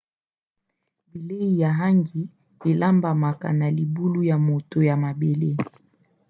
[1.11, 2.29] bilei ya hangi
[2.65, 5.51] elambamaka na libulu ya moto na mabele